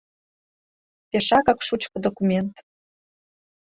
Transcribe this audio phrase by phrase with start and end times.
[1.09, 2.53] —Пешакак шучко документ!..